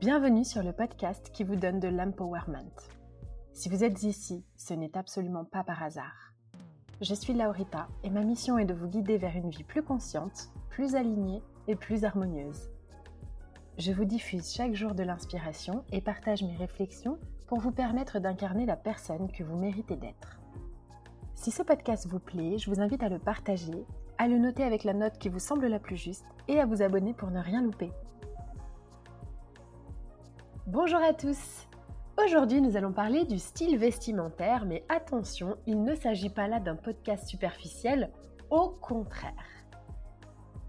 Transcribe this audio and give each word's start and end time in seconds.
Bienvenue 0.00 0.46
sur 0.46 0.62
le 0.62 0.72
podcast 0.72 1.30
qui 1.30 1.44
vous 1.44 1.56
donne 1.56 1.78
de 1.78 1.88
l'empowerment. 1.88 2.72
Si 3.52 3.68
vous 3.68 3.84
êtes 3.84 4.02
ici, 4.02 4.46
ce 4.56 4.72
n'est 4.72 4.96
absolument 4.96 5.44
pas 5.44 5.62
par 5.62 5.82
hasard. 5.82 6.32
Je 7.02 7.12
suis 7.12 7.34
Laurita 7.34 7.86
et 8.02 8.08
ma 8.08 8.22
mission 8.22 8.56
est 8.56 8.64
de 8.64 8.72
vous 8.72 8.88
guider 8.88 9.18
vers 9.18 9.36
une 9.36 9.50
vie 9.50 9.62
plus 9.62 9.82
consciente, 9.82 10.48
plus 10.70 10.94
alignée 10.94 11.42
et 11.68 11.76
plus 11.76 12.04
harmonieuse. 12.04 12.70
Je 13.76 13.92
vous 13.92 14.06
diffuse 14.06 14.50
chaque 14.50 14.72
jour 14.72 14.94
de 14.94 15.02
l'inspiration 15.02 15.84
et 15.92 16.00
partage 16.00 16.42
mes 16.44 16.56
réflexions 16.56 17.18
pour 17.46 17.60
vous 17.60 17.70
permettre 17.70 18.20
d'incarner 18.20 18.64
la 18.64 18.76
personne 18.76 19.30
que 19.30 19.44
vous 19.44 19.58
méritez 19.58 19.96
d'être. 19.96 20.40
Si 21.34 21.50
ce 21.50 21.62
podcast 21.62 22.06
vous 22.06 22.20
plaît, 22.20 22.56
je 22.56 22.70
vous 22.70 22.80
invite 22.80 23.02
à 23.02 23.10
le 23.10 23.18
partager, 23.18 23.84
à 24.16 24.28
le 24.28 24.38
noter 24.38 24.64
avec 24.64 24.82
la 24.82 24.94
note 24.94 25.18
qui 25.18 25.28
vous 25.28 25.40
semble 25.40 25.66
la 25.66 25.78
plus 25.78 25.98
juste 25.98 26.24
et 26.48 26.58
à 26.58 26.64
vous 26.64 26.80
abonner 26.80 27.12
pour 27.12 27.30
ne 27.30 27.40
rien 27.40 27.60
louper. 27.60 27.92
Bonjour 30.72 31.02
à 31.02 31.12
tous 31.12 31.66
Aujourd'hui 32.24 32.60
nous 32.60 32.76
allons 32.76 32.92
parler 32.92 33.24
du 33.24 33.40
style 33.40 33.76
vestimentaire, 33.76 34.66
mais 34.66 34.84
attention, 34.88 35.56
il 35.66 35.82
ne 35.82 35.96
s'agit 35.96 36.30
pas 36.30 36.46
là 36.46 36.60
d'un 36.60 36.76
podcast 36.76 37.26
superficiel, 37.26 38.12
au 38.50 38.68
contraire. 38.68 39.32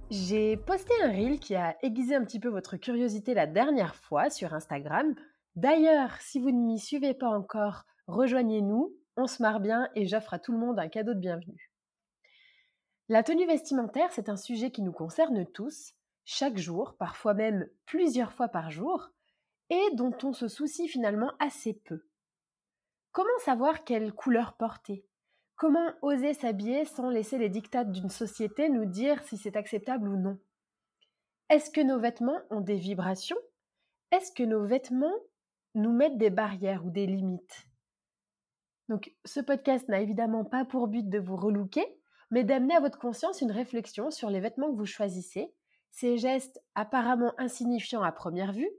J'ai 0.10 0.58
posté 0.58 0.92
un 1.04 1.12
reel 1.12 1.40
qui 1.40 1.54
a 1.54 1.78
aiguisé 1.84 2.16
un 2.16 2.24
petit 2.24 2.40
peu 2.40 2.50
votre 2.50 2.78
curiosité 2.78 3.36
la 3.36 3.46
dernière 3.46 3.94
fois 3.94 4.32
sur 4.32 4.56
Instagram. 4.56 5.14
D'ailleurs, 5.56 6.20
si 6.20 6.40
vous 6.40 6.50
ne 6.50 6.66
m'y 6.66 6.80
suivez 6.80 7.14
pas 7.14 7.30
encore, 7.30 7.84
rejoignez-nous, 8.08 8.92
on 9.18 9.28
se 9.28 9.44
marre 9.44 9.60
bien 9.60 9.88
et 9.94 10.08
j'offre 10.08 10.34
à 10.34 10.40
tout 10.40 10.52
le 10.52 10.58
monde 10.58 10.80
un 10.80 10.90
cadeau 10.90 11.14
de 11.14 11.20
bienvenue. 11.20 11.72
La 13.08 13.22
tenue 13.22 13.46
vestimentaire, 13.46 14.12
c'est 14.14 14.30
un 14.30 14.38
sujet 14.38 14.72
qui 14.72 14.82
nous 14.82 14.94
concerne 14.94 15.46
tous, 15.46 15.94
chaque 16.26 16.58
jour, 16.58 16.96
parfois 16.98 17.36
même 17.36 17.68
plusieurs 17.86 18.34
fois 18.34 18.48
par 18.48 18.72
jour, 18.72 19.12
et 19.72 19.96
dont 19.96 20.16
on 20.24 20.34
se 20.34 20.50
soucie 20.50 20.90
finalement 20.90 21.32
assez 21.40 21.74
peu. 21.74 22.06
Comment 23.14 23.40
savoir 23.40 23.84
quelle 23.86 24.14
couleur 24.14 24.54
porter? 24.58 25.08
Comment 25.56 25.94
oser 26.02 26.34
s'habiller 26.34 26.86
sans 26.86 27.10
laisser 27.10 27.38
les 27.38 27.50
dictates 27.50 27.92
d'une 27.92 28.10
société 28.10 28.70
nous 28.70 28.86
dire 28.86 29.24
si 29.24 29.38
c'est 29.38 29.56
acceptable 29.56 30.10
ou 30.10 30.18
non? 30.18 30.38
Est-ce 31.50 31.72
que 31.72 31.82
nos 31.82 32.00
vêtements 32.00 32.42
ont 32.50 32.60
des 32.60 32.76
vibrations? 32.76 33.38
Est-ce 34.12 34.34
que 34.34 34.44
nos 34.44 34.66
vêtements 34.66 35.18
nous 35.74 35.94
mettent 35.94 36.18
des 36.18 36.30
barrières 36.30 36.86
ou 36.86 36.90
des 36.90 37.06
limites? 37.06 37.66
Donc 38.90 39.14
ce 39.24 39.40
podcast 39.40 39.88
n'a 39.88 40.02
évidemment 40.02 40.44
pas 40.44 40.66
pour 40.66 40.90
but 40.90 41.08
de 41.08 41.20
vous 41.20 41.38
relooker, 41.38 41.86
mais 42.30 42.44
d'amener 42.44 42.76
à 42.76 42.82
votre 42.82 43.00
conscience 43.00 43.40
une 43.40 43.52
réflexion 43.52 44.12
sur 44.12 44.30
les 44.30 44.42
vêtements 44.42 44.70
que 44.70 44.78
vous 44.78 44.86
choisissez, 44.86 45.54
ces 45.92 46.18
gestes 46.18 46.62
apparemment 46.76 47.34
insignifiants 47.38 48.04
à 48.04 48.12
première 48.12 48.52
vue, 48.52 48.70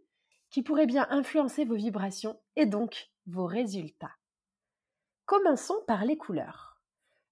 qui 0.52 0.62
pourraient 0.62 0.86
bien 0.86 1.06
influencer 1.10 1.64
vos 1.64 1.74
vibrations 1.74 2.38
et 2.54 2.66
donc 2.66 3.10
vos 3.26 3.46
résultats. 3.46 4.12
Commençons 5.24 5.78
par 5.86 6.04
les 6.04 6.18
couleurs. 6.18 6.78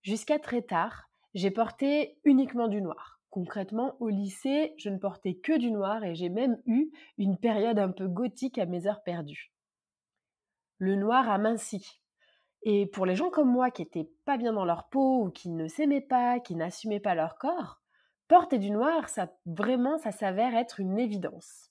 Jusqu'à 0.03 0.39
très 0.39 0.63
tard, 0.63 1.11
j'ai 1.35 1.51
porté 1.51 2.19
uniquement 2.25 2.67
du 2.67 2.81
noir. 2.81 3.21
Concrètement, 3.29 3.95
au 4.01 4.09
lycée, 4.09 4.75
je 4.79 4.89
ne 4.89 4.99
portais 4.99 5.35
que 5.35 5.57
du 5.57 5.71
noir 5.71 6.03
et 6.03 6.15
j'ai 6.15 6.31
même 6.31 6.61
eu 6.65 6.91
une 7.19 7.37
période 7.37 7.79
un 7.79 7.91
peu 7.91 8.09
gothique 8.09 8.59
à 8.59 8.67
mes 8.67 8.87
heures 8.87 9.03
perdues. 9.05 9.53
Le 10.79 10.97
noir 10.97 11.29
a 11.29 11.39
minci. 11.39 12.01
Et 12.63 12.87
pour 12.87 13.07
les 13.07 13.15
gens 13.15 13.31
comme 13.31 13.51
moi 13.51 13.71
qui 13.71 13.83
étaient 13.83 14.11
pas 14.25 14.39
bien 14.39 14.55
dans 14.55 14.65
leur 14.65 14.89
peau 14.89 15.25
ou 15.25 15.31
qui 15.31 15.51
ne 15.51 15.69
s'aimaient 15.69 16.01
pas, 16.01 16.41
qui 16.41 16.57
n'assumaient 16.57 17.01
pas 17.01 17.15
leur 17.15 17.37
corps, 17.39 17.83
porter 18.29 18.59
du 18.59 18.71
noir, 18.71 19.09
ça 19.11 19.31
vraiment, 19.45 19.99
ça 19.99 20.11
s'avère 20.11 20.55
être 20.55 20.81
une 20.81 20.99
évidence. 20.99 21.70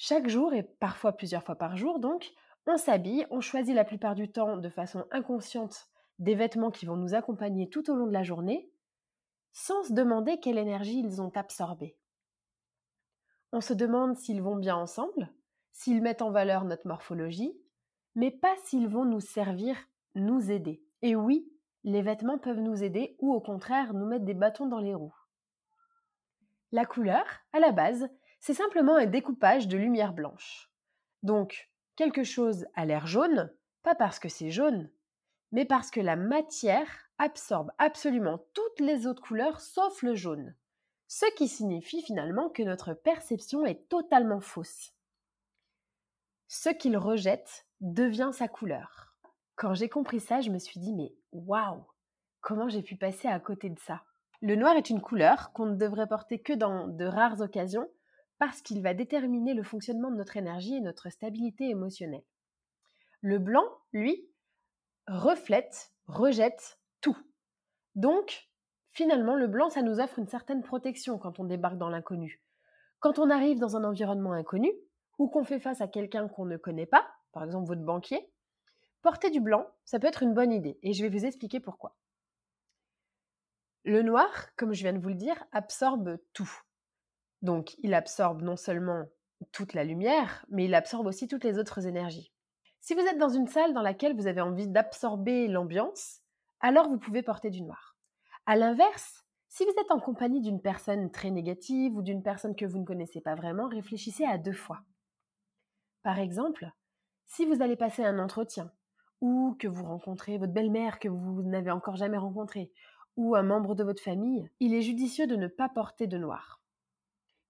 Chaque 0.00 0.28
jour 0.28 0.54
et 0.54 0.62
parfois 0.62 1.12
plusieurs 1.12 1.42
fois 1.42 1.56
par 1.56 1.76
jour, 1.76 1.98
donc, 1.98 2.32
on 2.68 2.76
s'habille, 2.76 3.26
on 3.30 3.40
choisit 3.40 3.74
la 3.74 3.84
plupart 3.84 4.14
du 4.14 4.30
temps 4.30 4.56
de 4.56 4.68
façon 4.68 5.04
inconsciente 5.10 5.88
des 6.20 6.36
vêtements 6.36 6.70
qui 6.70 6.86
vont 6.86 6.96
nous 6.96 7.14
accompagner 7.14 7.68
tout 7.68 7.90
au 7.90 7.96
long 7.96 8.06
de 8.06 8.12
la 8.12 8.22
journée, 8.22 8.70
sans 9.52 9.82
se 9.82 9.92
demander 9.92 10.38
quelle 10.38 10.56
énergie 10.56 11.00
ils 11.00 11.20
ont 11.20 11.32
absorbée. 11.34 11.96
On 13.50 13.60
se 13.60 13.72
demande 13.72 14.16
s'ils 14.16 14.40
vont 14.40 14.54
bien 14.54 14.76
ensemble, 14.76 15.32
s'ils 15.72 16.00
mettent 16.00 16.22
en 16.22 16.30
valeur 16.30 16.64
notre 16.64 16.86
morphologie, 16.86 17.58
mais 18.14 18.30
pas 18.30 18.54
s'ils 18.62 18.86
vont 18.86 19.04
nous 19.04 19.20
servir, 19.20 19.76
nous 20.14 20.52
aider. 20.52 20.80
Et 21.02 21.16
oui, 21.16 21.50
les 21.82 22.02
vêtements 22.02 22.38
peuvent 22.38 22.60
nous 22.60 22.84
aider 22.84 23.16
ou 23.18 23.34
au 23.34 23.40
contraire 23.40 23.94
nous 23.94 24.06
mettre 24.06 24.24
des 24.24 24.34
bâtons 24.34 24.66
dans 24.66 24.78
les 24.78 24.94
roues. 24.94 25.16
La 26.70 26.86
couleur, 26.86 27.24
à 27.52 27.58
la 27.58 27.72
base, 27.72 28.08
c'est 28.40 28.54
simplement 28.54 28.96
un 28.96 29.06
découpage 29.06 29.68
de 29.68 29.76
lumière 29.76 30.12
blanche. 30.12 30.70
Donc, 31.22 31.70
quelque 31.96 32.24
chose 32.24 32.66
a 32.74 32.84
l'air 32.84 33.06
jaune, 33.06 33.52
pas 33.82 33.94
parce 33.94 34.18
que 34.18 34.28
c'est 34.28 34.50
jaune, 34.50 34.90
mais 35.52 35.64
parce 35.64 35.90
que 35.90 36.00
la 36.00 36.16
matière 36.16 36.88
absorbe 37.18 37.72
absolument 37.78 38.44
toutes 38.54 38.80
les 38.80 39.06
autres 39.06 39.22
couleurs 39.22 39.60
sauf 39.60 40.02
le 40.02 40.14
jaune. 40.14 40.54
Ce 41.08 41.26
qui 41.34 41.48
signifie 41.48 42.02
finalement 42.02 42.50
que 42.50 42.62
notre 42.62 42.92
perception 42.92 43.64
est 43.64 43.88
totalement 43.88 44.40
fausse. 44.40 44.92
Ce 46.48 46.68
qu'il 46.68 46.96
rejette 46.96 47.66
devient 47.80 48.30
sa 48.32 48.46
couleur. 48.46 49.14
Quand 49.56 49.74
j'ai 49.74 49.88
compris 49.88 50.20
ça, 50.20 50.40
je 50.40 50.50
me 50.50 50.58
suis 50.58 50.78
dit 50.78 50.92
mais 50.92 51.14
waouh, 51.32 51.82
comment 52.40 52.68
j'ai 52.68 52.82
pu 52.82 52.96
passer 52.96 53.26
à 53.26 53.40
côté 53.40 53.70
de 53.70 53.78
ça? 53.80 54.02
Le 54.40 54.54
noir 54.54 54.76
est 54.76 54.90
une 54.90 55.00
couleur 55.00 55.52
qu'on 55.52 55.66
ne 55.66 55.76
devrait 55.76 56.06
porter 56.06 56.40
que 56.40 56.52
dans 56.52 56.86
de 56.86 57.04
rares 57.04 57.40
occasions 57.40 57.88
parce 58.38 58.62
qu'il 58.62 58.82
va 58.82 58.94
déterminer 58.94 59.54
le 59.54 59.62
fonctionnement 59.62 60.10
de 60.10 60.16
notre 60.16 60.36
énergie 60.36 60.76
et 60.76 60.80
notre 60.80 61.10
stabilité 61.10 61.68
émotionnelle. 61.68 62.24
Le 63.20 63.38
blanc, 63.38 63.64
lui, 63.92 64.30
reflète, 65.08 65.92
rejette 66.06 66.78
tout. 67.00 67.16
Donc, 67.94 68.48
finalement, 68.90 69.34
le 69.34 69.48
blanc, 69.48 69.70
ça 69.70 69.82
nous 69.82 69.98
offre 69.98 70.18
une 70.18 70.28
certaine 70.28 70.62
protection 70.62 71.18
quand 71.18 71.40
on 71.40 71.44
débarque 71.44 71.78
dans 71.78 71.88
l'inconnu. 71.88 72.42
Quand 73.00 73.18
on 73.18 73.30
arrive 73.30 73.58
dans 73.58 73.76
un 73.76 73.84
environnement 73.84 74.32
inconnu, 74.32 74.72
ou 75.18 75.28
qu'on 75.28 75.44
fait 75.44 75.58
face 75.58 75.80
à 75.80 75.88
quelqu'un 75.88 76.28
qu'on 76.28 76.46
ne 76.46 76.56
connaît 76.56 76.86
pas, 76.86 77.08
par 77.32 77.42
exemple 77.42 77.66
votre 77.66 77.82
banquier, 77.82 78.32
porter 79.02 79.30
du 79.30 79.40
blanc, 79.40 79.66
ça 79.84 79.98
peut 79.98 80.06
être 80.06 80.22
une 80.22 80.34
bonne 80.34 80.52
idée, 80.52 80.78
et 80.82 80.92
je 80.92 81.02
vais 81.02 81.08
vous 81.08 81.24
expliquer 81.24 81.58
pourquoi. 81.58 81.96
Le 83.84 84.02
noir, 84.02 84.28
comme 84.56 84.74
je 84.74 84.82
viens 84.82 84.92
de 84.92 84.98
vous 84.98 85.08
le 85.08 85.14
dire, 85.14 85.42
absorbe 85.52 86.18
tout. 86.32 86.50
Donc, 87.42 87.76
il 87.78 87.94
absorbe 87.94 88.42
non 88.42 88.56
seulement 88.56 89.06
toute 89.52 89.74
la 89.74 89.84
lumière, 89.84 90.44
mais 90.48 90.64
il 90.64 90.74
absorbe 90.74 91.06
aussi 91.06 91.28
toutes 91.28 91.44
les 91.44 91.58
autres 91.58 91.86
énergies. 91.86 92.32
Si 92.80 92.94
vous 92.94 93.00
êtes 93.00 93.18
dans 93.18 93.28
une 93.28 93.46
salle 93.46 93.74
dans 93.74 93.82
laquelle 93.82 94.16
vous 94.16 94.26
avez 94.26 94.40
envie 94.40 94.68
d'absorber 94.68 95.48
l'ambiance, 95.48 96.20
alors 96.60 96.88
vous 96.88 96.98
pouvez 96.98 97.22
porter 97.22 97.50
du 97.50 97.62
noir. 97.62 97.96
À 98.46 98.56
l'inverse, 98.56 99.24
si 99.48 99.64
vous 99.64 99.80
êtes 99.80 99.90
en 99.90 100.00
compagnie 100.00 100.40
d'une 100.40 100.60
personne 100.60 101.10
très 101.10 101.30
négative 101.30 101.96
ou 101.96 102.02
d'une 102.02 102.22
personne 102.22 102.56
que 102.56 102.66
vous 102.66 102.78
ne 102.78 102.84
connaissez 102.84 103.20
pas 103.20 103.34
vraiment, 103.34 103.68
réfléchissez 103.68 104.24
à 104.24 104.38
deux 104.38 104.52
fois. 104.52 104.80
Par 106.02 106.18
exemple, 106.18 106.70
si 107.26 107.44
vous 107.44 107.62
allez 107.62 107.76
passer 107.76 108.04
un 108.04 108.18
entretien, 108.18 108.70
ou 109.20 109.56
que 109.58 109.68
vous 109.68 109.84
rencontrez 109.84 110.38
votre 110.38 110.52
belle-mère 110.52 110.98
que 110.98 111.08
vous 111.08 111.42
n'avez 111.42 111.70
encore 111.70 111.96
jamais 111.96 112.18
rencontrée, 112.18 112.70
ou 113.16 113.34
un 113.34 113.42
membre 113.42 113.74
de 113.74 113.84
votre 113.84 114.02
famille, 114.02 114.48
il 114.60 114.74
est 114.74 114.82
judicieux 114.82 115.26
de 115.26 115.36
ne 115.36 115.48
pas 115.48 115.68
porter 115.68 116.06
de 116.06 116.18
noir. 116.18 116.57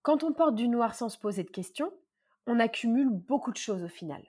Quand 0.09 0.25
on 0.25 0.33
porte 0.33 0.55
du 0.55 0.69
noir 0.69 0.95
sans 0.95 1.11
se 1.11 1.19
poser 1.19 1.45
de 1.45 1.51
questions, 1.51 1.93
on 2.47 2.61
accumule 2.61 3.11
beaucoup 3.11 3.53
de 3.53 3.59
choses 3.59 3.85
au 3.85 3.89
final. 3.89 4.23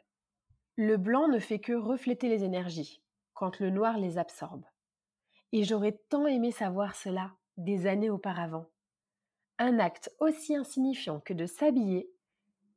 Le 0.75 0.97
blanc 0.97 1.29
ne 1.29 1.39
fait 1.39 1.59
que 1.59 1.71
refléter 1.71 2.27
les 2.27 2.43
énergies, 2.43 3.01
quand 3.33 3.61
le 3.61 3.69
noir 3.69 3.97
les 3.97 4.17
absorbe. 4.17 4.65
Et 5.53 5.63
j'aurais 5.63 5.97
tant 6.09 6.27
aimé 6.27 6.51
savoir 6.51 6.97
cela 6.97 7.31
des 7.55 7.87
années 7.87 8.09
auparavant. 8.09 8.65
Un 9.57 9.79
acte 9.79 10.13
aussi 10.19 10.53
insignifiant 10.53 11.21
que 11.21 11.33
de 11.33 11.45
s'habiller 11.45 12.11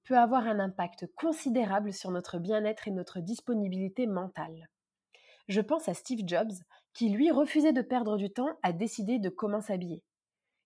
peut 0.05 0.16
avoir 0.16 0.46
un 0.46 0.60
impact 0.60 1.08
considérable 1.16 1.93
sur 1.93 2.12
notre 2.12 2.38
bien-être 2.38 2.87
et 2.87 2.93
notre 2.93 3.19
disponibilité 3.19 4.06
mentale. 4.06 4.69
Je 5.48 5.60
pense 5.60 5.88
à 5.88 5.94
Steve 5.94 6.22
Jobs, 6.25 6.55
qui 6.94 7.08
lui 7.08 7.32
refusait 7.32 7.72
de 7.72 7.82
perdre 7.82 8.16
du 8.16 8.31
temps 8.31 8.56
à 8.62 8.72
décider 8.72 9.19
de 9.19 9.28
comment 9.28 9.60
s'habiller. 9.60 10.05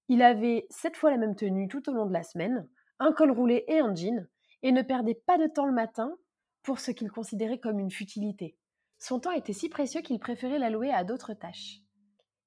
Il 0.09 0.23
avait 0.23 0.67
sept 0.71 0.97
fois 0.97 1.11
la 1.11 1.17
même 1.17 1.35
tenue 1.35 1.69
tout 1.69 1.89
au 1.89 1.93
long 1.93 2.07
de 2.07 2.13
la 2.13 2.23
semaine, 2.23 2.69
un 2.99 3.13
col 3.13 3.31
roulé 3.31 3.65
et 3.69 3.81
un 3.81 3.95
jean, 3.95 4.27
et 4.63 4.73
ne 4.73 4.83
perdait 4.83 5.21
pas 5.27 5.39
de 5.39 5.47
temps 5.47 5.67
le 5.67 5.73
matin 5.73 6.17
pour 6.63 6.81
ce 6.81 6.91
qu'il 6.91 7.11
considérait 7.11 7.59
comme 7.59 7.79
une 7.79 7.91
futilité. 7.91 8.57
Son 8.99 9.21
temps 9.21 9.33
était 9.33 9.53
si 9.53 9.69
précieux 9.69 10.01
qu'il 10.01 10.19
préférait 10.19 10.59
l'allouer 10.59 10.91
à 10.91 11.05
d'autres 11.05 11.35
tâches. 11.35 11.81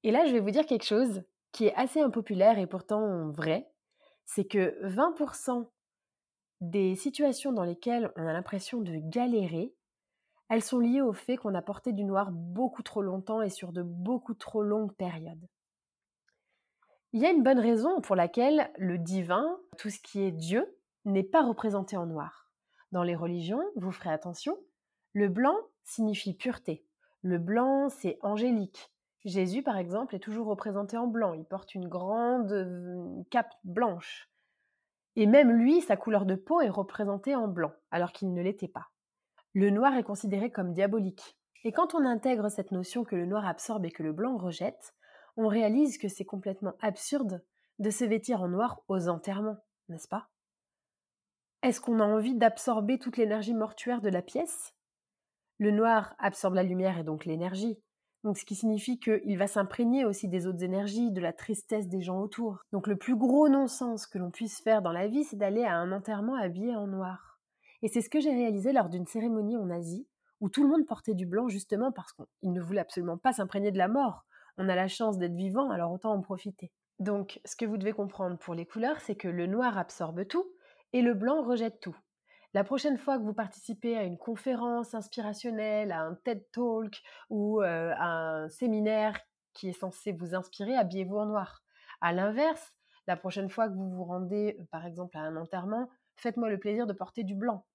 Et 0.03 0.11
là, 0.11 0.25
je 0.25 0.31
vais 0.31 0.39
vous 0.39 0.51
dire 0.51 0.65
quelque 0.65 0.85
chose 0.85 1.23
qui 1.51 1.65
est 1.65 1.75
assez 1.75 2.01
impopulaire 2.01 2.59
et 2.59 2.67
pourtant 2.67 3.29
vrai, 3.29 3.69
c'est 4.25 4.45
que 4.45 4.77
20% 4.87 5.67
des 6.61 6.95
situations 6.95 7.51
dans 7.51 7.63
lesquelles 7.63 8.11
on 8.15 8.27
a 8.27 8.33
l'impression 8.33 8.81
de 8.81 8.93
galérer, 8.97 9.73
elles 10.49 10.63
sont 10.63 10.79
liées 10.79 11.01
au 11.01 11.13
fait 11.13 11.37
qu'on 11.37 11.55
a 11.55 11.61
porté 11.61 11.93
du 11.93 12.03
noir 12.03 12.31
beaucoup 12.31 12.83
trop 12.83 13.01
longtemps 13.01 13.41
et 13.41 13.49
sur 13.49 13.71
de 13.71 13.83
beaucoup 13.83 14.33
trop 14.33 14.63
longues 14.63 14.93
périodes. 14.93 15.47
Il 17.11 17.21
y 17.21 17.25
a 17.25 17.31
une 17.31 17.41
bonne 17.41 17.59
raison 17.59 18.01
pour 18.01 18.15
laquelle 18.15 18.69
le 18.77 18.99
divin, 18.99 19.57
tout 19.79 19.89
ce 19.89 19.99
qui 19.99 20.21
est 20.21 20.31
Dieu, 20.31 20.77
n'est 21.05 21.23
pas 21.23 21.41
représenté 21.41 21.97
en 21.97 22.05
noir. 22.05 22.51
Dans 22.91 23.01
les 23.01 23.15
religions, 23.15 23.63
vous 23.75 23.91
ferez 23.91 24.11
attention, 24.11 24.55
le 25.13 25.27
blanc 25.27 25.55
signifie 25.83 26.35
pureté. 26.35 26.85
Le 27.23 27.39
blanc, 27.39 27.89
c'est 27.89 28.19
angélique. 28.21 28.91
Jésus, 29.25 29.63
par 29.63 29.77
exemple, 29.77 30.15
est 30.15 30.19
toujours 30.19 30.45
représenté 30.45 30.97
en 30.97 31.07
blanc. 31.07 31.33
Il 31.33 31.45
porte 31.45 31.73
une 31.73 31.87
grande 31.87 32.51
euh, 32.51 33.23
cape 33.31 33.55
blanche. 33.63 34.29
Et 35.15 35.25
même 35.25 35.51
lui, 35.51 35.81
sa 35.81 35.97
couleur 35.97 36.27
de 36.27 36.35
peau 36.35 36.61
est 36.61 36.69
représentée 36.69 37.35
en 37.35 37.47
blanc, 37.47 37.73
alors 37.89 38.11
qu'il 38.11 38.31
ne 38.33 38.41
l'était 38.41 38.67
pas. 38.67 38.89
Le 39.53 39.71
noir 39.71 39.95
est 39.95 40.03
considéré 40.03 40.51
comme 40.51 40.73
diabolique. 40.73 41.37
Et 41.63 41.71
quand 41.71 41.95
on 41.95 42.05
intègre 42.05 42.49
cette 42.49 42.71
notion 42.71 43.03
que 43.03 43.15
le 43.15 43.25
noir 43.25 43.47
absorbe 43.47 43.85
et 43.85 43.91
que 43.91 44.03
le 44.03 44.13
blanc 44.13 44.37
rejette, 44.37 44.93
on 45.39 45.47
réalise 45.47 45.97
que 45.97 46.09
c'est 46.09 46.25
complètement 46.25 46.73
absurde 46.81 47.41
de 47.79 47.89
se 47.89 48.03
vêtir 48.03 48.41
en 48.41 48.49
noir 48.49 48.81
aux 48.89 49.07
enterrements, 49.07 49.57
n'est-ce 49.87 50.09
pas? 50.09 50.29
Est-ce 51.63 51.79
qu'on 51.79 52.01
a 52.01 52.05
envie 52.05 52.35
d'absorber 52.35 52.99
toute 52.99 53.15
l'énergie 53.15 53.53
mortuaire 53.53 54.01
de 54.01 54.09
la 54.09 54.21
pièce? 54.21 54.75
Le 55.57 55.71
noir 55.71 56.13
absorbe 56.19 56.55
la 56.55 56.63
lumière 56.63 56.97
et 56.97 57.05
donc 57.05 57.23
l'énergie, 57.23 57.79
ce 58.25 58.43
qui 58.43 58.55
signifie 58.55 58.99
qu'il 58.99 59.37
va 59.37 59.47
s'imprégner 59.47 60.03
aussi 60.03 60.27
des 60.27 60.45
autres 60.45 60.61
énergies, 60.61 61.09
de 61.09 61.21
la 61.21 61.31
tristesse 61.31 61.87
des 61.87 62.01
gens 62.01 62.19
autour. 62.19 62.65
Donc, 62.73 62.87
le 62.87 62.97
plus 62.97 63.15
gros 63.15 63.47
non-sens 63.47 64.07
que 64.07 64.17
l'on 64.17 64.31
puisse 64.31 64.59
faire 64.59 64.81
dans 64.81 64.91
la 64.91 65.07
vie, 65.07 65.23
c'est 65.23 65.37
d'aller 65.37 65.63
à 65.63 65.77
un 65.77 65.93
enterrement 65.93 66.35
habillé 66.35 66.75
en 66.75 66.87
noir. 66.87 67.39
Et 67.81 67.87
c'est 67.87 68.01
ce 68.01 68.09
que 68.09 68.19
j'ai 68.19 68.33
réalisé 68.33 68.73
lors 68.73 68.89
d'une 68.89 69.07
cérémonie 69.07 69.55
en 69.55 69.69
Asie, 69.69 70.05
où 70.41 70.49
tout 70.49 70.63
le 70.63 70.69
monde 70.69 70.85
portait 70.85 71.13
du 71.13 71.25
blanc 71.25 71.47
justement 71.47 71.93
parce 71.93 72.11
qu'il 72.11 72.51
ne 72.51 72.61
voulait 72.61 72.81
absolument 72.81 73.17
pas 73.17 73.31
s'imprégner 73.31 73.71
de 73.71 73.77
la 73.77 73.87
mort. 73.87 74.25
On 74.59 74.67
a 74.67 74.75
la 74.75 74.89
chance 74.89 75.17
d'être 75.17 75.35
vivant, 75.35 75.71
alors 75.71 75.93
autant 75.93 76.11
en 76.11 76.21
profiter. 76.21 76.69
Donc, 76.99 77.39
ce 77.45 77.55
que 77.55 77.65
vous 77.65 77.77
devez 77.77 77.93
comprendre 77.93 78.37
pour 78.37 78.53
les 78.53 78.65
couleurs, 78.65 78.99
c'est 78.99 79.15
que 79.15 79.29
le 79.29 79.47
noir 79.47 79.77
absorbe 79.77 80.27
tout 80.27 80.45
et 80.91 81.01
le 81.01 81.13
blanc 81.13 81.43
rejette 81.43 81.79
tout. 81.79 81.95
La 82.53 82.65
prochaine 82.65 82.97
fois 82.97 83.17
que 83.17 83.23
vous 83.23 83.33
participez 83.33 83.95
à 83.97 84.03
une 84.03 84.17
conférence 84.17 84.93
inspirationnelle, 84.93 85.93
à 85.93 86.01
un 86.01 86.15
TED 86.15 86.45
Talk 86.51 87.01
ou 87.29 87.61
euh, 87.61 87.93
à 87.95 88.07
un 88.07 88.49
séminaire 88.49 89.17
qui 89.53 89.69
est 89.69 89.79
censé 89.79 90.11
vous 90.11 90.35
inspirer, 90.35 90.75
habillez-vous 90.75 91.17
en 91.17 91.27
noir. 91.27 91.63
À 92.01 92.11
l'inverse, 92.11 92.73
la 93.07 93.15
prochaine 93.15 93.49
fois 93.49 93.69
que 93.69 93.75
vous 93.75 93.89
vous 93.89 94.03
rendez, 94.03 94.57
euh, 94.59 94.65
par 94.71 94.85
exemple, 94.85 95.15
à 95.15 95.21
un 95.21 95.37
enterrement, 95.37 95.89
faites-moi 96.17 96.49
le 96.49 96.59
plaisir 96.59 96.85
de 96.85 96.91
porter 96.93 97.23
du 97.23 97.33
blanc. 97.33 97.65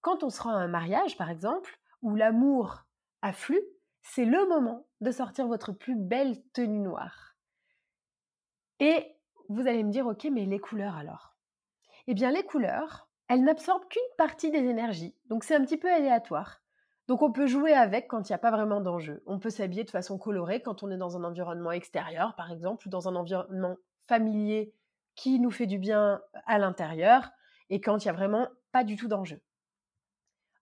Quand 0.00 0.22
on 0.22 0.30
se 0.30 0.42
rend 0.42 0.52
à 0.52 0.62
un 0.62 0.68
mariage, 0.68 1.18
par 1.18 1.28
exemple, 1.28 1.78
où 2.00 2.14
l'amour 2.14 2.84
afflue, 3.20 3.62
c'est 4.04 4.26
le 4.26 4.46
moment 4.48 4.86
de 5.00 5.10
sortir 5.10 5.48
votre 5.48 5.72
plus 5.72 5.96
belle 5.96 6.40
tenue 6.52 6.78
noire. 6.78 7.34
Et 8.78 9.16
vous 9.48 9.66
allez 9.66 9.82
me 9.82 9.90
dire, 9.90 10.06
ok, 10.06 10.28
mais 10.30 10.44
les 10.44 10.58
couleurs 10.58 10.96
alors? 10.96 11.34
Eh 12.06 12.14
bien, 12.14 12.30
les 12.30 12.44
couleurs, 12.44 13.08
elle 13.28 13.42
n'absorbe 13.42 13.88
qu'une 13.88 14.02
partie 14.18 14.50
des 14.50 14.58
énergies, 14.58 15.16
donc 15.26 15.42
c'est 15.42 15.54
un 15.54 15.64
petit 15.64 15.78
peu 15.78 15.90
aléatoire. 15.90 16.60
Donc 17.08 17.22
on 17.22 17.32
peut 17.32 17.46
jouer 17.46 17.72
avec 17.72 18.08
quand 18.08 18.28
il 18.28 18.32
n'y 18.32 18.36
a 18.36 18.38
pas 18.38 18.50
vraiment 18.50 18.80
d'enjeu. 18.80 19.22
On 19.26 19.38
peut 19.38 19.50
s'habiller 19.50 19.84
de 19.84 19.90
façon 19.90 20.18
colorée 20.18 20.62
quand 20.62 20.82
on 20.82 20.90
est 20.90 20.96
dans 20.96 21.16
un 21.16 21.24
environnement 21.24 21.72
extérieur, 21.72 22.34
par 22.34 22.52
exemple, 22.52 22.86
ou 22.86 22.90
dans 22.90 23.08
un 23.08 23.16
environnement 23.16 23.76
familier 24.06 24.74
qui 25.14 25.40
nous 25.40 25.50
fait 25.50 25.66
du 25.66 25.78
bien 25.78 26.20
à 26.46 26.58
l'intérieur, 26.58 27.30
et 27.70 27.80
quand 27.80 28.04
il 28.04 28.08
n'y 28.08 28.10
a 28.10 28.14
vraiment 28.14 28.48
pas 28.72 28.84
du 28.84 28.96
tout 28.96 29.08
d'enjeu. 29.08 29.40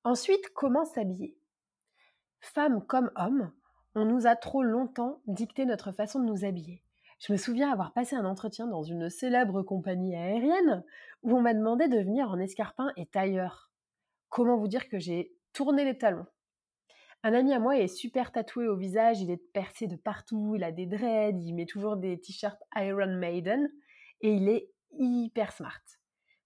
Ensuite, 0.04 0.52
comment 0.54 0.84
s'habiller? 0.84 1.36
Femmes 2.42 2.84
comme 2.84 3.12
hommes, 3.14 3.52
on 3.94 4.04
nous 4.04 4.26
a 4.26 4.34
trop 4.34 4.64
longtemps 4.64 5.20
dicté 5.28 5.64
notre 5.64 5.92
façon 5.92 6.18
de 6.18 6.24
nous 6.24 6.44
habiller. 6.44 6.82
Je 7.20 7.32
me 7.32 7.38
souviens 7.38 7.70
avoir 7.70 7.92
passé 7.92 8.16
un 8.16 8.24
entretien 8.24 8.66
dans 8.66 8.82
une 8.82 9.08
célèbre 9.10 9.62
compagnie 9.62 10.16
aérienne 10.16 10.82
où 11.22 11.36
on 11.36 11.40
m'a 11.40 11.54
demandé 11.54 11.86
de 11.86 11.98
venir 11.98 12.28
en 12.28 12.40
escarpin 12.40 12.92
et 12.96 13.06
tailleur. 13.06 13.70
Comment 14.28 14.56
vous 14.56 14.66
dire 14.66 14.88
que 14.88 14.98
j'ai 14.98 15.32
tourné 15.52 15.84
les 15.84 15.96
talons? 15.96 16.26
Un 17.22 17.32
ami 17.32 17.54
à 17.54 17.60
moi 17.60 17.78
est 17.78 17.86
super 17.86 18.32
tatoué 18.32 18.66
au 18.66 18.76
visage, 18.76 19.20
il 19.20 19.30
est 19.30 19.52
percé 19.52 19.86
de 19.86 19.94
partout, 19.94 20.54
il 20.56 20.64
a 20.64 20.72
des 20.72 20.86
dreads, 20.86 21.40
il 21.40 21.54
met 21.54 21.66
toujours 21.66 21.96
des 21.96 22.20
t-shirts 22.20 22.60
Iron 22.74 23.18
Maiden 23.18 23.70
et 24.20 24.34
il 24.34 24.48
est 24.48 24.68
hyper 24.98 25.52
smart. 25.52 25.80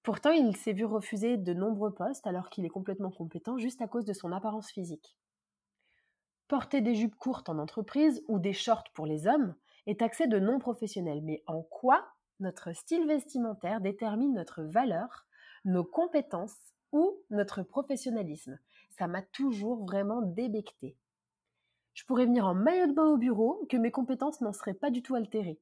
Pourtant, 0.02 0.30
il 0.30 0.54
s'est 0.56 0.74
vu 0.74 0.84
refuser 0.84 1.38
de 1.38 1.54
nombreux 1.54 1.94
postes 1.94 2.26
alors 2.26 2.50
qu'il 2.50 2.66
est 2.66 2.70
complètement 2.70 3.10
compétent 3.10 3.56
juste 3.56 3.80
à 3.80 3.88
cause 3.88 4.04
de 4.04 4.12
son 4.12 4.30
apparence 4.30 4.70
physique. 4.70 5.16
Porter 6.48 6.80
des 6.80 6.94
jupes 6.94 7.16
courtes 7.16 7.48
en 7.48 7.58
entreprise 7.58 8.22
ou 8.28 8.38
des 8.38 8.52
shorts 8.52 8.90
pour 8.94 9.06
les 9.06 9.26
hommes, 9.26 9.54
est 9.86 10.02
accès 10.02 10.26
de 10.26 10.38
non 10.38 10.58
professionnels. 10.58 11.22
Mais 11.22 11.42
en 11.46 11.62
quoi 11.62 12.06
notre 12.40 12.72
style 12.72 13.06
vestimentaire 13.06 13.80
détermine 13.80 14.34
notre 14.34 14.62
valeur, 14.62 15.26
nos 15.64 15.84
compétences 15.84 16.56
ou 16.92 17.16
notre 17.30 17.62
professionnalisme? 17.62 18.58
Ça 18.90 19.06
m'a 19.06 19.22
toujours 19.22 19.84
vraiment 19.84 20.22
débecté. 20.22 20.96
Je 21.94 22.04
pourrais 22.04 22.26
venir 22.26 22.46
en 22.46 22.54
maillot 22.54 22.88
de 22.88 22.92
bain 22.92 23.06
au 23.06 23.16
bureau, 23.16 23.66
que 23.70 23.76
mes 23.76 23.90
compétences 23.90 24.40
n'en 24.40 24.52
seraient 24.52 24.74
pas 24.74 24.90
du 24.90 25.02
tout 25.02 25.14
altérées. 25.14 25.60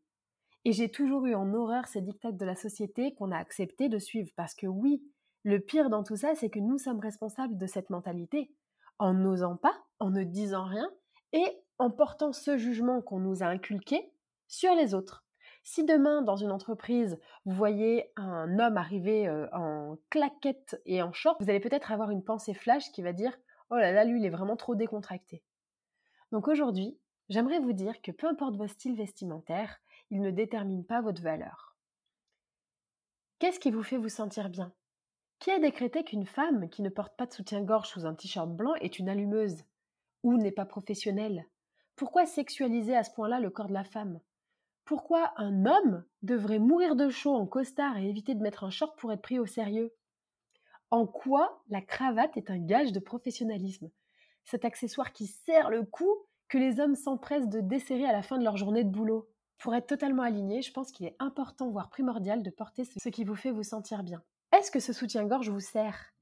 Et 0.65 0.73
j'ai 0.73 0.91
toujours 0.91 1.27
eu 1.27 1.35
en 1.35 1.53
horreur 1.55 1.87
ces 1.87 2.01
dictats 2.01 2.33
de 2.33 2.45
la 2.45 2.57
société 2.57 3.15
qu'on 3.15 3.31
a 3.31 3.39
accepté 3.39 3.89
de 3.89 3.99
suivre, 3.99 4.31
parce 4.35 4.55
que 4.55 4.67
oui, 4.67 5.03
le 5.45 5.61
pire 5.61 5.91
dans 5.91 6.03
tout 6.03 6.17
ça, 6.17 6.35
c'est 6.35 6.51
que 6.51 6.59
nous 6.59 6.79
sommes 6.79 7.01
responsables 7.01 7.59
de 7.59 7.67
cette 7.67 7.91
mentalité, 7.91 8.51
en 8.99 9.15
n'osant 9.15 9.57
pas, 9.57 9.75
en 9.99 10.11
ne 10.11 10.23
disant 10.23 10.65
rien, 10.65 10.91
et 11.33 11.63
en 11.79 11.91
portant 11.91 12.33
ce 12.33 12.57
jugement 12.57 13.03
qu'on 13.03 13.19
nous 13.19 13.43
a 13.43 13.47
inculqué 13.47 14.11
sur 14.49 14.75
les 14.75 14.95
autres. 14.95 15.25
Si 15.63 15.85
demain, 15.85 16.21
dans 16.21 16.37
une 16.37 16.53
entreprise, 16.53 17.19
vous 17.47 17.55
voyez 17.55 18.13
un 18.17 18.59
homme 18.59 18.77
arriver 18.77 19.27
euh, 19.27 19.49
en 19.53 19.97
claquette 20.11 20.81
et 20.85 21.03
en 21.03 21.13
short, 21.13 21.41
vous 21.41 21.49
allez 21.49 21.61
peut-être 21.61 21.91
avoir 21.91 22.11
une 22.11 22.23
pensée 22.23 22.53
flash 22.53 22.93
qui 22.93 23.03
va 23.03 23.13
dire 23.13 23.37
Oh 23.71 23.77
là 23.77 23.91
là, 23.91 24.05
lui, 24.05 24.21
il 24.21 24.27
est 24.27 24.31
vraiment 24.31 24.57
trop 24.57 24.75
décontracté. 24.75 25.43
Donc 26.33 26.49
aujourd'hui, 26.49 26.99
j'aimerais 27.31 27.61
vous 27.61 27.73
dire 27.73 28.03
que 28.03 28.13
peu 28.13 28.27
importe 28.27 28.57
votre 28.57 28.73
style 28.75 28.95
vestimentaire, 28.95 29.81
il 30.11 30.21
ne 30.21 30.31
détermine 30.31 30.85
pas 30.85 31.01
votre 31.01 31.23
valeur. 31.23 31.77
Qu'est-ce 33.39 33.59
qui 33.59 33.71
vous 33.71 33.83
fait 33.83 33.97
vous 33.97 34.11
sentir 34.11 34.51
bien? 34.51 34.73
Qui 35.39 35.51
a 35.51 35.59
décrété 35.59 36.05
qu'une 36.05 36.27
femme 36.27 36.69
qui 36.71 36.83
ne 36.83 36.89
porte 36.89 37.17
pas 37.17 37.27
de 37.27 37.33
soutien-gorge 37.33 37.89
sous 37.89 38.07
un 38.07 38.15
t-shirt 38.15 38.49
blanc 38.49 38.75
est 38.77 38.99
une 38.99 39.09
allumeuse 39.09 39.65
ou 40.23 40.37
n'est 40.37 40.53
pas 40.53 40.65
professionnelle 40.65 41.47
Pourquoi 41.97 42.27
sexualiser 42.27 42.97
à 42.97 43.05
ce 43.05 43.13
point-là 43.13 43.41
le 43.41 43.51
corps 43.51 43.69
de 43.69 43.75
la 43.75 43.85
femme? 43.85 44.21
Pourquoi 44.85 45.33
un 45.37 45.67
homme 45.67 46.05
devrait 46.23 46.59
mourir 46.59 46.97
de 46.97 47.09
chaud 47.09 47.35
en 47.35 47.47
costard 47.47 47.99
et 47.99 48.09
éviter 48.09 48.35
de 48.35 48.43
mettre 48.43 48.65
un 48.65 48.71
short 48.71 48.99
pour 48.99 49.13
être 49.13 49.23
pris 49.23 49.39
au 49.39 49.47
sérieux? 49.47 49.95
En 50.91 51.07
quoi 51.07 51.63
la 51.69 51.83
cravate 51.83 52.37
est 52.37 52.51
un 52.51 52.59
gage 52.59 52.93
de 52.93 53.01
professionnalisme? 53.01 53.91
Cet 54.45 54.65
accessoire 54.65 55.13
qui 55.13 55.27
serre 55.27 55.71
le 55.71 55.85
cou 55.85 56.09
que 56.49 56.59
les 56.59 56.81
hommes 56.81 56.95
s'empressent 56.95 57.49
de 57.49 57.61
desserrer 57.61 58.05
à 58.05 58.13
la 58.13 58.23
fin 58.23 58.39
de 58.39 58.45
leur 58.45 58.57
journée 58.57 58.85
de 58.85 58.91
boulot. 58.91 59.29
Pour 59.59 59.75
être 59.75 59.87
totalement 59.87 60.23
aligné, 60.23 60.63
je 60.63 60.73
pense 60.73 60.93
qu'il 60.93 61.07
est 61.07 61.17
important, 61.19 61.71
voire 61.71 61.89
primordial, 61.89 62.43
de 62.43 62.51
porter 62.51 62.85
ce 62.85 63.09
qui 63.09 63.25
vous 63.25 63.35
fait 63.35 63.51
vous 63.51 63.63
sentir 63.63 64.03
bien. 64.03 64.23
Est-ce 64.57 64.71
que 64.71 64.79
ce 64.79 64.93
soutien-gorge 64.93 65.51
vous 65.51 65.59
sert? 65.59 66.13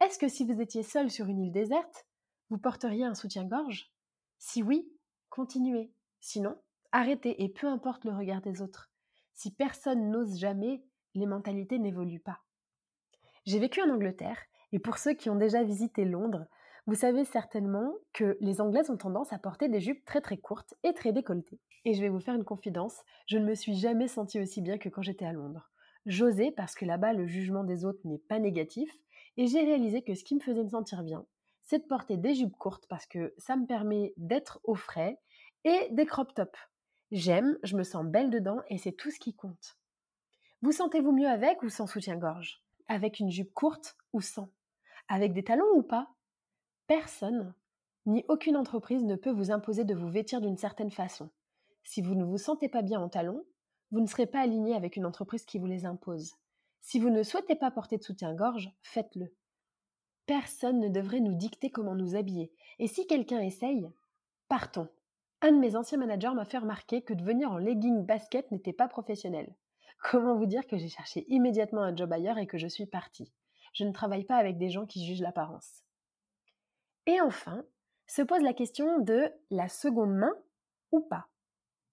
Est-ce 0.00 0.18
que 0.18 0.26
si 0.26 0.46
vous 0.46 0.62
étiez 0.62 0.82
seul 0.82 1.10
sur 1.10 1.26
une 1.26 1.40
île 1.40 1.52
déserte, 1.52 2.06
vous 2.48 2.56
porteriez 2.56 3.04
un 3.04 3.14
soutien-gorge? 3.14 3.92
Si 4.38 4.62
oui, 4.62 4.90
continuez. 5.28 5.92
Sinon, 6.18 6.56
arrêtez 6.90 7.42
et 7.42 7.50
peu 7.50 7.66
importe 7.66 8.06
le 8.06 8.16
regard 8.16 8.40
des 8.40 8.62
autres. 8.62 8.90
Si 9.34 9.50
personne 9.50 10.10
n'ose 10.10 10.38
jamais, 10.38 10.82
les 11.14 11.26
mentalités 11.26 11.78
n'évoluent 11.78 12.22
pas. 12.22 12.40
J'ai 13.44 13.58
vécu 13.58 13.82
en 13.82 13.90
Angleterre 13.90 14.38
et 14.72 14.78
pour 14.78 14.96
ceux 14.96 15.12
qui 15.12 15.28
ont 15.28 15.36
déjà 15.36 15.62
visité 15.62 16.06
Londres, 16.06 16.46
vous 16.86 16.94
savez 16.94 17.26
certainement 17.26 17.92
que 18.14 18.38
les 18.40 18.62
Anglaises 18.62 18.88
ont 18.88 18.96
tendance 18.96 19.34
à 19.34 19.38
porter 19.38 19.68
des 19.68 19.80
jupes 19.80 20.06
très 20.06 20.22
très 20.22 20.38
courtes 20.38 20.72
et 20.82 20.94
très 20.94 21.12
décolletées. 21.12 21.60
Et 21.84 21.92
je 21.92 22.00
vais 22.00 22.08
vous 22.08 22.20
faire 22.20 22.36
une 22.36 22.44
confidence, 22.44 23.02
je 23.26 23.36
ne 23.36 23.44
me 23.44 23.54
suis 23.54 23.74
jamais 23.74 24.08
sentie 24.08 24.40
aussi 24.40 24.62
bien 24.62 24.78
que 24.78 24.88
quand 24.88 25.02
j'étais 25.02 25.26
à 25.26 25.34
Londres. 25.34 25.71
J'osais 26.06 26.50
parce 26.50 26.74
que 26.74 26.84
là-bas 26.84 27.12
le 27.12 27.26
jugement 27.26 27.64
des 27.64 27.84
autres 27.84 28.00
n'est 28.04 28.18
pas 28.18 28.38
négatif, 28.38 28.90
et 29.36 29.46
j'ai 29.46 29.60
réalisé 29.60 30.02
que 30.02 30.14
ce 30.14 30.24
qui 30.24 30.34
me 30.34 30.40
faisait 30.40 30.64
me 30.64 30.68
sentir 30.68 31.02
bien, 31.02 31.26
c'est 31.62 31.78
de 31.78 31.86
porter 31.86 32.16
des 32.16 32.34
jupes 32.34 32.56
courtes 32.56 32.86
parce 32.88 33.06
que 33.06 33.32
ça 33.38 33.56
me 33.56 33.66
permet 33.66 34.12
d'être 34.16 34.60
au 34.64 34.74
frais, 34.74 35.18
et 35.64 35.88
des 35.90 36.06
crop 36.06 36.34
tops. 36.34 36.58
J'aime, 37.12 37.58
je 37.62 37.76
me 37.76 37.84
sens 37.84 38.04
belle 38.04 38.30
dedans, 38.30 38.60
et 38.68 38.78
c'est 38.78 38.92
tout 38.92 39.10
ce 39.10 39.20
qui 39.20 39.34
compte. 39.34 39.78
Vous 40.62 40.72
sentez-vous 40.72 41.12
mieux 41.12 41.28
avec 41.28 41.62
ou 41.62 41.68
sans 41.68 41.86
soutien-gorge? 41.86 42.62
Avec 42.88 43.20
une 43.20 43.30
jupe 43.30 43.52
courte 43.54 43.96
ou 44.12 44.20
sans? 44.20 44.48
Avec 45.08 45.32
des 45.32 45.44
talons 45.44 45.70
ou 45.74 45.82
pas? 45.82 46.08
Personne, 46.86 47.54
ni 48.06 48.24
aucune 48.28 48.56
entreprise 48.56 49.04
ne 49.04 49.16
peut 49.16 49.30
vous 49.30 49.50
imposer 49.50 49.84
de 49.84 49.94
vous 49.94 50.08
vêtir 50.08 50.40
d'une 50.40 50.56
certaine 50.56 50.90
façon. 50.90 51.30
Si 51.84 52.02
vous 52.02 52.14
ne 52.14 52.24
vous 52.24 52.38
sentez 52.38 52.68
pas 52.68 52.82
bien 52.82 53.00
en 53.00 53.08
talons, 53.08 53.44
vous 53.92 54.00
ne 54.00 54.06
serez 54.06 54.26
pas 54.26 54.40
aligné 54.40 54.74
avec 54.74 54.96
une 54.96 55.06
entreprise 55.06 55.44
qui 55.44 55.58
vous 55.58 55.66
les 55.66 55.86
impose. 55.86 56.32
Si 56.80 56.98
vous 56.98 57.10
ne 57.10 57.22
souhaitez 57.22 57.54
pas 57.54 57.70
porter 57.70 57.98
de 57.98 58.02
soutien-gorge, 58.02 58.70
faites-le. 58.80 59.32
Personne 60.26 60.80
ne 60.80 60.88
devrait 60.88 61.20
nous 61.20 61.34
dicter 61.34 61.70
comment 61.70 61.94
nous 61.94 62.16
habiller. 62.16 62.52
Et 62.78 62.88
si 62.88 63.06
quelqu'un 63.06 63.40
essaye, 63.40 63.86
partons. 64.48 64.88
Un 65.42 65.52
de 65.52 65.58
mes 65.58 65.76
anciens 65.76 65.98
managers 65.98 66.34
m'a 66.34 66.44
fait 66.44 66.58
remarquer 66.58 67.02
que 67.02 67.14
de 67.14 67.22
venir 67.22 67.50
en 67.50 67.58
legging 67.58 68.04
basket 68.04 68.50
n'était 68.50 68.72
pas 68.72 68.88
professionnel. 68.88 69.54
Comment 70.02 70.36
vous 70.36 70.46
dire 70.46 70.66
que 70.66 70.78
j'ai 70.78 70.88
cherché 70.88 71.24
immédiatement 71.28 71.82
un 71.82 71.94
job 71.94 72.12
ailleurs 72.12 72.38
et 72.38 72.46
que 72.46 72.58
je 72.58 72.66
suis 72.66 72.86
partie? 72.86 73.32
Je 73.74 73.84
ne 73.84 73.92
travaille 73.92 74.24
pas 74.24 74.36
avec 74.36 74.58
des 74.58 74.70
gens 74.70 74.86
qui 74.86 75.04
jugent 75.04 75.20
l'apparence. 75.20 75.84
Et 77.06 77.20
enfin, 77.20 77.64
se 78.06 78.22
pose 78.22 78.42
la 78.42 78.52
question 78.52 79.00
de 79.00 79.32
la 79.50 79.68
seconde 79.68 80.14
main 80.14 80.32
ou 80.92 81.00
pas? 81.00 81.28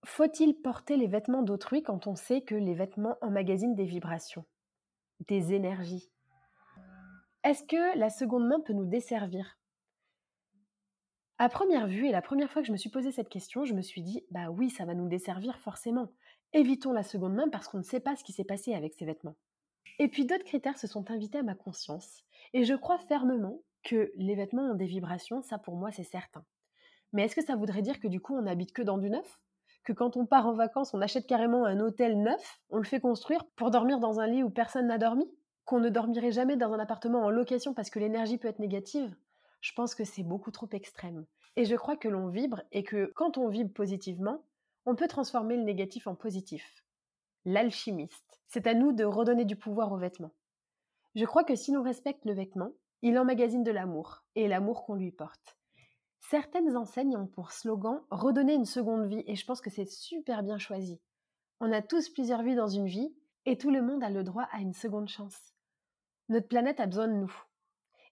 Faut-il 0.06 0.56
porter 0.56 0.98
les 0.98 1.08
vêtements 1.08 1.44
d'autrui 1.44 1.84
quand 1.84 2.08
on 2.08 2.16
sait 2.16 2.42
que 2.42 2.56
les 2.56 2.74
vêtements 2.74 3.18
emmagasinent 3.22 3.76
des 3.76 3.86
vibrations, 3.86 4.46
des 5.28 5.54
énergies? 5.54 6.10
Est-ce 7.44 7.64
que 7.64 7.98
la 7.98 8.10
seconde 8.10 8.48
main 8.48 8.60
peut 8.60 8.74
nous 8.74 8.86
desservir? 8.86 9.58
À 11.38 11.48
première 11.48 11.88
vue, 11.88 12.08
et 12.08 12.12
la 12.12 12.22
première 12.22 12.52
fois 12.52 12.62
que 12.62 12.68
je 12.68 12.72
me 12.74 12.78
suis 12.78 12.90
posé 12.90 13.12
cette 13.12 13.30
question, 13.30 13.64
je 13.64 13.74
me 13.74 13.82
suis 13.82 14.02
dit, 14.02 14.26
bah 14.30 14.50
oui, 14.50 14.70
ça 14.70 14.86
va 14.86 14.94
nous 14.94 15.08
desservir 15.08 15.58
forcément. 15.60 16.12
Évitons 16.52 16.92
la 16.92 17.04
seconde 17.04 17.36
main 17.36 17.50
parce 17.50 17.68
qu'on 17.68 17.78
ne 17.78 17.84
sait 17.84 18.02
pas 18.02 18.16
ce 18.16 18.24
qui 18.24 18.34
s'est 18.34 18.44
passé 18.44 18.74
avec 18.74 18.94
ces 18.94 19.06
vêtements. 19.06 19.38
Et 20.00 20.08
puis 20.08 20.26
d'autres 20.26 20.44
critères 20.44 20.78
se 20.78 20.88
sont 20.88 21.12
invités 21.12 21.38
à 21.38 21.44
ma 21.44 21.56
conscience, 21.56 22.24
et 22.54 22.64
je 22.64 22.74
crois 22.74 23.00
fermement 23.00 23.62
que 23.84 24.12
les 24.16 24.36
vêtements 24.36 24.72
ont 24.72 24.76
des 24.76 24.86
vibrations, 24.86 25.42
ça 25.42 25.58
pour 25.58 25.76
moi 25.76 25.92
c'est 25.92 26.04
certain. 26.04 26.46
Mais 27.14 27.24
est-ce 27.24 27.36
que 27.36 27.44
ça 27.44 27.56
voudrait 27.56 27.82
dire 27.82 28.00
que 28.00 28.08
du 28.08 28.20
coup 28.20 28.36
on 28.36 28.44
n'habite 28.44 28.74
que 28.74 28.82
dans 28.82 28.98
du 28.98 29.10
neuf? 29.10 29.40
Que 29.84 29.94
quand 29.94 30.18
on 30.18 30.26
part 30.26 30.48
en 30.48 30.54
vacances, 30.54 30.94
on 30.94 31.02
achète 31.02 31.26
carrément 31.28 31.66
un 31.66 31.80
hôtel 31.80 32.22
neuf, 32.22 32.62
on 32.70 32.78
le 32.78 32.84
fait 32.84 33.00
construire 33.00 33.46
pour 33.56 33.72
dormir 33.72 34.00
dans 34.00 34.20
un 34.20 34.28
lit 34.28 34.44
où 34.44 34.50
personne 34.50 34.88
n'a 34.88 34.98
dormi 34.98 35.26
Qu'on 35.66 35.80
ne 35.80 35.90
dormirait 35.90 36.32
jamais 36.32 36.58
dans 36.58 36.74
un 36.74 36.80
appartement 36.80 37.24
en 37.24 37.30
location 37.30 37.74
parce 37.74 37.90
que 37.90 38.00
l'énergie 38.00 38.38
peut 38.38 38.48
être 38.48 38.60
négative 38.60 39.16
Je 39.62 39.72
pense 39.74 39.96
que 39.96 40.04
c'est 40.04 40.24
beaucoup 40.24 40.52
trop 40.52 40.70
extrême. 40.72 41.26
Et 41.56 41.66
je 41.66 41.76
crois 41.76 41.98
que 41.98 42.08
l'on 42.08 42.28
vibre 42.28 42.62
et 42.72 42.84
que 42.84 43.12
quand 43.16 43.38
on 43.38 43.50
vibre 43.50 43.74
positivement, 43.74 44.44
on 44.86 44.96
peut 44.96 45.08
transformer 45.08 45.58
le 45.58 45.64
négatif 45.64 46.08
en 46.08 46.16
positif. 46.16 46.84
L'alchimiste. 47.46 48.42
C'est 48.48 48.68
à 48.68 48.74
nous 48.74 48.92
de 48.92 49.04
redonner 49.04 49.46
du 49.46 49.56
pouvoir 49.56 49.92
aux 49.92 49.98
vêtements. 49.98 50.34
Je 51.16 51.26
crois 51.26 51.44
que 51.44 51.56
si 51.56 51.72
l'on 51.72 51.84
respecte 51.84 52.26
le 52.26 52.34
vêtement, 52.34 52.72
il 53.02 53.18
emmagasine 53.18 53.64
de 53.64 53.72
l'amour, 53.72 54.24
et 54.36 54.48
l'amour 54.48 54.86
qu'on 54.86 54.96
lui 54.96 55.12
porte. 55.12 55.59
Certaines 56.20 56.76
enseignes 56.78 57.18
ont 57.18 57.28
pour 57.28 57.52
slogan 57.52 58.02
redonner 58.12 58.54
une 58.54 58.66
seconde 58.66 59.08
vie, 59.08 59.24
et 59.26 59.36
je 59.36 59.46
pense 59.46 59.62
que 59.62 59.70
c'est 59.70 59.90
super 59.90 60.44
bien 60.44 60.58
choisi. 60.58 61.02
On 61.60 61.72
a 61.72 61.82
tous 61.82 62.10
plusieurs 62.10 62.44
vies 62.44 62.56
dans 62.56 62.68
une 62.68 62.88
vie, 62.88 63.16
et 63.46 63.58
tout 63.58 63.72
le 63.72 63.82
monde 63.82 64.04
a 64.04 64.10
le 64.10 64.24
droit 64.24 64.48
à 64.52 64.60
une 64.60 64.74
seconde 64.74 65.10
chance. 65.10 65.54
Notre 66.28 66.48
planète 66.48 66.80
a 66.80 66.86
besoin 66.86 67.08
de 67.08 67.14
nous. 67.14 67.34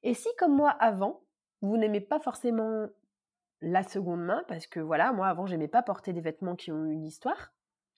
Et 0.03 0.13
si, 0.13 0.29
comme 0.37 0.55
moi 0.55 0.71
avant, 0.71 1.23
vous 1.61 1.77
n'aimez 1.77 2.01
pas 2.01 2.19
forcément 2.19 2.87
la 3.61 3.83
seconde 3.83 4.23
main, 4.23 4.43
parce 4.47 4.67
que 4.67 4.79
voilà, 4.79 5.11
moi 5.11 5.27
avant, 5.27 5.45
j'aimais 5.45 5.67
pas 5.67 5.83
porter 5.83 6.13
des 6.13 6.21
vêtements 6.21 6.55
qui 6.55 6.71
ont 6.71 6.85
une 6.85 7.05
histoire, 7.05 7.53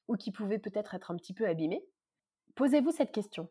ou 0.07 0.15
qui 0.15 0.31
pouvaient 0.31 0.59
peut-être 0.59 0.95
être 0.95 1.11
un 1.11 1.15
petit 1.15 1.33
peu 1.33 1.47
abîmés, 1.47 1.85
posez-vous 2.55 2.91
cette 2.91 3.11
question. 3.11 3.47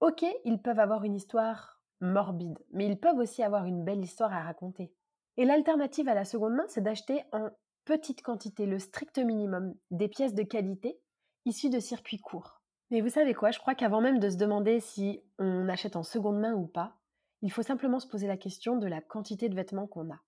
Ok, 0.00 0.24
ils 0.44 0.60
peuvent 0.60 0.78
avoir 0.78 1.04
une 1.04 1.14
histoire 1.14 1.80
morbide, 2.00 2.58
mais 2.70 2.86
ils 2.86 3.00
peuvent 3.00 3.18
aussi 3.18 3.42
avoir 3.42 3.64
une 3.64 3.84
belle 3.84 4.02
histoire 4.02 4.32
à 4.32 4.42
raconter. 4.42 4.92
Et 5.36 5.44
l'alternative 5.44 6.08
à 6.08 6.14
la 6.14 6.24
seconde 6.24 6.54
main, 6.54 6.64
c'est 6.68 6.82
d'acheter 6.82 7.22
en 7.32 7.50
petite 7.84 8.22
quantité, 8.22 8.66
le 8.66 8.78
strict 8.78 9.18
minimum, 9.18 9.74
des 9.90 10.08
pièces 10.08 10.34
de 10.34 10.42
qualité 10.42 10.98
issues 11.44 11.70
de 11.70 11.80
circuits 11.80 12.18
courts. 12.18 12.62
Mais 12.90 13.00
vous 13.00 13.08
savez 13.08 13.34
quoi, 13.34 13.50
je 13.50 13.58
crois 13.58 13.74
qu'avant 13.74 14.00
même 14.00 14.18
de 14.18 14.30
se 14.30 14.36
demander 14.36 14.80
si 14.80 15.20
on 15.38 15.68
achète 15.68 15.96
en 15.96 16.02
seconde 16.02 16.38
main 16.38 16.54
ou 16.54 16.66
pas, 16.66 16.96
il 17.42 17.52
faut 17.52 17.62
simplement 17.62 18.00
se 18.00 18.06
poser 18.06 18.26
la 18.26 18.36
question 18.36 18.76
de 18.76 18.86
la 18.86 19.00
quantité 19.00 19.48
de 19.48 19.54
vêtements 19.54 19.86
qu'on 19.86 20.10
a. 20.10 20.20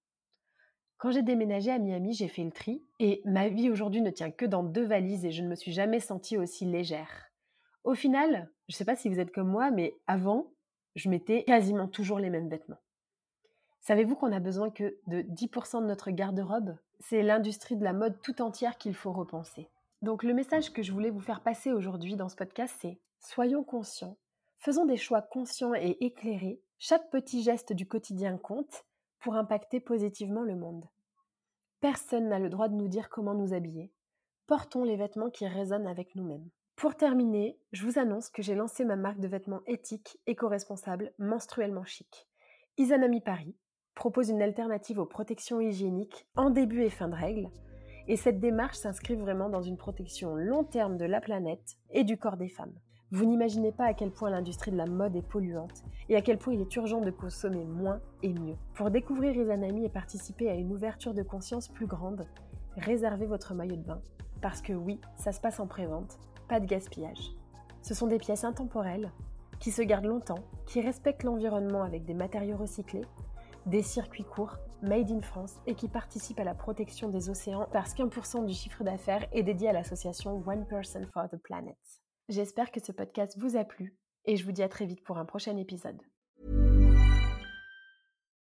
Quand 0.99 1.11
j'ai 1.11 1.23
déménagé 1.23 1.71
à 1.71 1.79
Miami, 1.79 2.15
j'ai 2.15 2.29
fait 2.29 2.45
le 2.45 2.51
tri, 2.51 2.83
et 2.99 3.21
ma 3.25 3.49
vie 3.49 3.71
aujourd'hui 3.71 4.01
ne 4.01 4.11
tient 4.11 4.31
que 4.31 4.47
dans 4.47 4.63
deux 4.63 4.87
valises 4.87 5.25
et 5.25 5.31
je 5.31 5.43
ne 5.43 5.49
me 5.49 5.55
suis 5.55 5.73
jamais 5.73 6.01
sentie 6.01 6.39
aussi 6.39 6.65
légère. 6.65 7.31
Au 7.85 7.95
final, 7.95 8.51
je 8.69 8.75
ne 8.75 8.77
sais 8.79 8.85
pas 8.85 8.97
si 8.97 9.09
vous 9.09 9.21
êtes 9.21 9.33
comme 9.33 9.49
moi, 9.49 9.71
mais 9.71 9.95
avant, 10.07 10.53
je 10.95 11.09
mettais 11.11 11.45
quasiment 11.45 11.87
toujours 11.87 12.19
les 12.19 12.31
mêmes 12.31 12.49
vêtements. 12.49 12.81
Savez-vous 13.87 14.17
qu'on 14.17 14.33
a 14.33 14.41
besoin 14.41 14.69
que 14.69 14.99
de 15.07 15.23
10% 15.23 15.81
de 15.81 15.87
notre 15.87 16.11
garde-robe? 16.11 16.77
C'est 16.99 17.23
l'industrie 17.23 17.77
de 17.77 17.85
la 17.85 17.93
mode 17.93 18.21
tout 18.21 18.43
entière 18.43 18.79
qu'il 18.79 18.97
faut 18.97 19.13
repenser. 19.13 19.71
Donc 20.03 20.25
le 20.25 20.35
message 20.35 20.73
que 20.73 20.83
je 20.83 20.91
voulais 20.91 21.11
vous 21.11 21.21
faire 21.21 21.41
passer 21.41 21.71
aujourd'hui 21.71 22.17
dans 22.17 22.29
ce 22.29 22.35
podcast, 22.35 22.75
c'est 22.81 22.99
soyons 23.21 23.63
conscients, 23.63 24.17
faisons 24.59 24.87
des 24.87 24.97
choix 24.97 25.23
conscients 25.23 25.73
et 25.73 25.99
éclairés, 26.01 26.61
chaque 26.81 27.09
petit 27.11 27.45
geste 27.45 27.73
du 27.73 27.87
quotidien 27.87 28.39
compte 28.39 28.85
pour 29.21 29.37
impacter 29.37 29.79
positivement 29.79 30.43
le 30.43 30.57
monde. 30.57 30.89
Personne 31.81 32.29
n'a 32.29 32.41
le 32.41 32.49
droit 32.49 32.67
de 32.67 32.75
nous 32.75 32.89
dire 32.89 33.09
comment 33.09 33.35
nous 33.35 33.55
habiller. 33.55 33.93
Portons 34.49 34.83
les 34.83 34.97
vêtements 34.97 35.31
qui 35.31 35.47
résonnent 35.47 35.87
avec 35.87 36.17
nous-mêmes. 36.17 36.51
Pour 36.75 36.97
terminer, 36.97 37.57
je 37.71 37.87
vous 37.87 38.01
annonce 38.01 38.31
que 38.31 38.43
j'ai 38.43 38.57
lancé 38.57 38.85
ma 38.85 38.97
marque 38.97 39.21
de 39.21 39.29
vêtements 39.29 39.63
éthiques, 39.69 40.19
éco-responsables, 40.27 41.13
menstruellement 41.21 41.85
chic. 41.85 42.27
Isanami 42.79 43.21
Paris 43.21 43.55
propose 43.97 44.29
une 44.29 44.43
alternative 44.43 45.01
aux 45.01 45.07
protections 45.07 45.61
hygiéniques 45.61 46.27
en 46.37 46.51
début 46.51 46.83
et 46.83 46.91
fin 46.91 47.09
de 47.09 47.17
règles, 47.17 47.49
et 48.07 48.17
cette 48.17 48.39
démarche 48.39 48.77
s'inscrit 48.77 49.17
vraiment 49.17 49.49
dans 49.49 49.63
une 49.63 49.79
protection 49.79 50.37
long 50.37 50.63
terme 50.63 50.97
de 50.97 51.07
la 51.07 51.21
planète 51.21 51.77
et 51.91 52.05
du 52.05 52.17
corps 52.17 52.37
des 52.37 52.49
femmes. 52.49 52.75
Vous 53.11 53.25
n'imaginez 53.25 53.73
pas 53.73 53.87
à 53.87 53.95
quel 53.95 54.11
point 54.11 54.31
l'industrie 54.31 54.71
de 54.71 54.77
la 54.77 54.87
mode 54.87 55.17
est 55.17 55.27
polluante 55.27 55.83
et 56.09 56.17
à 56.17 56.21
quel 56.21 56.39
point 56.39 56.53
il 56.53 56.61
est 56.61 56.77
urgent 56.77 57.01
de 57.01 57.11
consommer 57.11 57.65
moins 57.65 58.01
et 58.23 58.33
mieux. 58.33 58.57
Pour 58.75 58.91
découvrir 58.91 59.35
Isanami 59.35 59.85
et 59.85 59.89
participer 59.89 60.51
à 60.51 60.55
une 60.55 60.73
ouverture 60.73 61.15
de 61.15 61.23
conscience 61.23 61.69
plus 61.69 61.87
grande, 61.87 62.27
réservez 62.77 63.27
votre 63.27 63.55
maillot 63.55 63.77
de 63.77 63.83
bain. 63.83 64.03
Parce 64.43 64.61
que 64.61 64.73
oui, 64.73 65.01
ça 65.17 65.33
se 65.33 65.41
passe 65.41 65.59
en 65.59 65.67
pré-vente 65.67 66.19
pas 66.49 66.61
de 66.61 66.67
gaspillage. 66.67 67.33
Ce 67.83 67.95
sont 67.95 68.07
des 68.07 68.19
pièces 68.19 68.45
intemporelles, 68.45 69.11
qui 69.59 69.73
se 69.73 69.83
gardent 69.83 70.05
longtemps, 70.05 70.45
qui 70.67 70.81
respectent 70.81 71.25
l'environnement 71.25 71.83
avec 71.83 72.05
des 72.05 72.15
matériaux 72.15 72.57
recyclés, 72.57 73.05
des 73.67 73.83
circuits 73.83 74.25
courts, 74.25 74.59
made 74.83 75.11
in 75.11 75.21
France, 75.21 75.57
et 75.67 75.75
qui 75.75 75.89
participent 75.89 76.41
à 76.41 76.45
la 76.45 76.55
protection 76.55 77.09
des 77.09 77.29
océans 77.29 77.69
parce 77.73 77.95
qu'un 77.95 78.09
pour 78.09 78.25
cent 78.27 78.43
du 78.43 78.55
chiffre 78.55 78.85
d'affaires 78.85 79.27
est 79.33 79.43
dédié 79.43 79.69
à 79.69 79.73
l'association 79.73 80.43
One 80.47 80.67
Person 80.67 81.07
for 81.13 81.29
the 81.29 81.37
Planet. 81.37 81.77
J'espère 82.29 82.71
que 82.71 82.81
ce 82.81 82.93
podcast 82.93 83.37
vous 83.39 83.57
a 83.57 83.65
plu, 83.65 83.97
et 84.25 84.37
je 84.37 84.45
vous 84.45 84.53
dis 84.53 84.63
à 84.63 84.69
très 84.69 84.87
vite 84.87 85.05
pour 85.05 85.19
un 85.19 85.25
prochain 85.25 85.57
épisode. 85.57 86.01